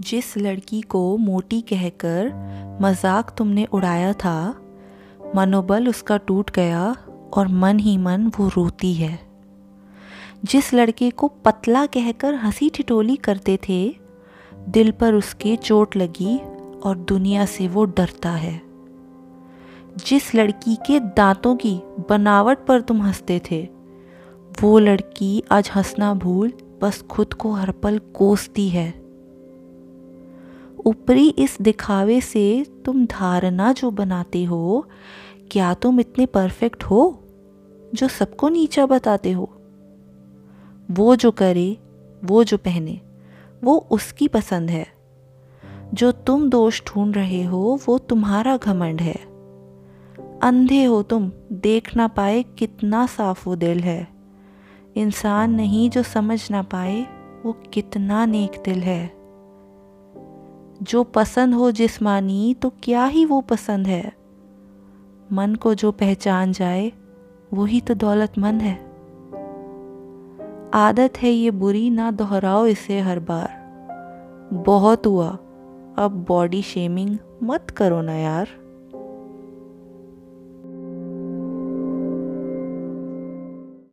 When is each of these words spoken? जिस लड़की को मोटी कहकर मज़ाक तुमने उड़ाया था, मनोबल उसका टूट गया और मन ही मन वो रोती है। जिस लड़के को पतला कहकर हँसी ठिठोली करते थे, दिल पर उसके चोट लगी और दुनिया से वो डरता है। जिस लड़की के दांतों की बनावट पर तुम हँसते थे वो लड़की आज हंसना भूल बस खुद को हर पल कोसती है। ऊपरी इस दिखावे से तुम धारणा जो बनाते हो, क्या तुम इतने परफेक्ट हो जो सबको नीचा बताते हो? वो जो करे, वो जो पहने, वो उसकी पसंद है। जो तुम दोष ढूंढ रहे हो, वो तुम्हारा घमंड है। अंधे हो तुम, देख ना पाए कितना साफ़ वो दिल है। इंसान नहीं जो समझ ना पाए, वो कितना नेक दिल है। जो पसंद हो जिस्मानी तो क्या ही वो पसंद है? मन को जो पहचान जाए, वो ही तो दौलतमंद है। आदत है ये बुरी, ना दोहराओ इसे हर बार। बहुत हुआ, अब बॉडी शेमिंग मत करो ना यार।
जिस 0.00 0.36
लड़की 0.36 0.80
को 0.80 1.16
मोटी 1.16 1.60
कहकर 1.60 2.32
मज़ाक 2.82 3.34
तुमने 3.38 3.64
उड़ाया 3.64 4.12
था, 4.12 4.54
मनोबल 5.36 5.88
उसका 5.88 6.16
टूट 6.16 6.50
गया 6.50 6.96
और 7.32 7.48
मन 7.48 7.78
ही 7.78 7.98
मन 7.98 8.32
वो 8.38 8.48
रोती 8.48 8.94
है। 8.94 9.20
जिस 10.44 10.74
लड़के 10.74 11.10
को 11.10 11.28
पतला 11.28 11.86
कहकर 11.86 12.34
हँसी 12.34 12.70
ठिठोली 12.70 13.16
करते 13.16 13.58
थे, 13.68 13.96
दिल 14.68 14.90
पर 14.90 15.14
उसके 15.14 15.56
चोट 15.56 15.96
लगी 15.96 16.38
और 16.82 16.96
दुनिया 16.96 17.46
से 17.46 17.68
वो 17.68 17.84
डरता 17.84 18.30
है। 18.30 18.62
जिस 20.06 20.34
लड़की 20.34 20.76
के 20.76 21.00
दांतों 21.00 21.56
की 21.56 21.80
बनावट 22.08 22.58
पर 22.66 22.80
तुम 22.80 23.02
हँसते 23.02 23.40
थे 23.50 23.77
वो 24.62 24.78
लड़की 24.78 25.42
आज 25.50 25.70
हंसना 25.76 26.14
भूल 26.14 26.52
बस 26.82 27.02
खुद 27.02 27.34
को 27.34 27.52
हर 27.52 27.70
पल 27.70 27.98
कोसती 27.98 28.68
है। 28.68 28.90
ऊपरी 30.86 31.28
इस 31.28 31.58
दिखावे 31.60 32.20
से 32.20 32.66
तुम 32.84 33.06
धारणा 33.06 33.72
जो 33.72 33.90
बनाते 33.90 34.44
हो, 34.44 34.86
क्या 35.50 35.74
तुम 35.74 36.00
इतने 36.00 36.26
परफेक्ट 36.26 36.84
हो 36.84 37.24
जो 37.94 38.08
सबको 38.08 38.48
नीचा 38.48 38.86
बताते 38.86 39.32
हो? 39.32 39.50
वो 40.90 41.16
जो 41.16 41.30
करे, 41.30 41.78
वो 42.24 42.44
जो 42.44 42.56
पहने, 42.56 43.00
वो 43.64 43.76
उसकी 43.90 44.28
पसंद 44.28 44.70
है। 44.70 44.86
जो 45.94 46.12
तुम 46.12 46.50
दोष 46.50 46.82
ढूंढ 46.86 47.16
रहे 47.16 47.42
हो, 47.42 47.80
वो 47.88 47.98
तुम्हारा 47.98 48.56
घमंड 48.56 49.00
है। 49.00 49.16
अंधे 50.42 50.84
हो 50.84 51.02
तुम, 51.02 51.32
देख 51.52 51.96
ना 51.96 52.08
पाए 52.08 52.42
कितना 52.42 53.06
साफ़ 53.06 53.48
वो 53.48 53.56
दिल 53.56 53.80
है। 53.80 54.17
इंसान 54.98 55.50
नहीं 55.50 55.90
जो 55.90 56.02
समझ 56.02 56.50
ना 56.50 56.62
पाए, 56.62 57.06
वो 57.46 57.52
कितना 57.52 58.26
नेक 58.26 58.62
दिल 58.64 58.78
है। 58.80 59.12
जो 60.82 61.04
पसंद 61.04 61.54
हो 61.54 61.70
जिस्मानी 61.70 62.54
तो 62.54 62.72
क्या 62.82 63.04
ही 63.04 63.24
वो 63.24 63.40
पसंद 63.40 63.86
है? 63.86 64.12
मन 65.32 65.54
को 65.54 65.74
जो 65.74 65.92
पहचान 65.92 66.52
जाए, 66.52 66.92
वो 67.54 67.64
ही 67.64 67.80
तो 67.80 67.94
दौलतमंद 67.94 68.62
है। 68.62 68.88
आदत 70.74 71.12
है 71.22 71.30
ये 71.30 71.50
बुरी, 71.50 71.90
ना 71.90 72.10
दोहराओ 72.10 72.66
इसे 72.66 73.00
हर 73.00 73.20
बार। 73.20 73.58
बहुत 74.52 75.06
हुआ, 75.06 75.28
अब 75.98 76.24
बॉडी 76.28 76.62
शेमिंग 76.62 77.18
मत 77.42 77.70
करो 77.70 78.02
ना 78.02 78.14
यार। 78.14 78.48